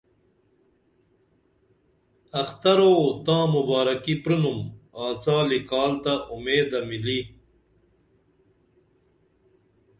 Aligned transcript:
اخترو 2.43 2.95
تاں 3.25 3.45
مبارکی 3.55 4.13
پرینُم 4.23 4.59
آڅالی 5.05 5.59
کال 5.69 5.91
تہ 6.03 6.13
اُمیدہ 6.33 6.79
مِلی 6.89 7.19